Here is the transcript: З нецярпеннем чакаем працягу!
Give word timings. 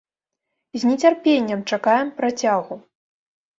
З 0.83 0.93
нецярпеннем 0.93 1.63
чакаем 1.75 2.09
працягу! 2.25 2.83